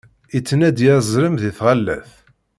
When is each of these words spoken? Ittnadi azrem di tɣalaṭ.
Ittnadi 0.37 0.87
azrem 0.97 1.35
di 1.41 1.51
tɣalaṭ. 1.57 2.09